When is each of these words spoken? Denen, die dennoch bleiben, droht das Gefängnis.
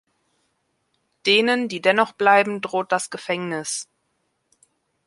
Denen, 1.27 1.67
die 1.67 1.79
dennoch 1.79 2.13
bleiben, 2.13 2.61
droht 2.61 2.91
das 2.91 3.11
Gefängnis. 3.11 3.87